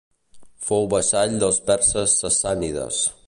[0.69, 3.05] Fou vassall dels perses sassànides.